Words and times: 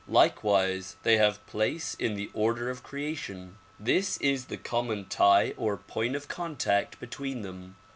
Likewise 0.07 0.97
they 1.03 1.17
have 1.17 1.45
place 1.45 1.93
in 1.93 2.15
the 2.15 2.31
order 2.33 2.71
of 2.71 2.81
creation. 2.81 3.59
This 3.79 4.17
is 4.17 4.45
the 4.45 4.57
common 4.57 5.05
tie 5.05 5.53
or 5.57 5.77
point 5.77 6.15
of 6.15 6.27
contact 6.27 6.99
between 6.99 7.43
them. 7.43 7.75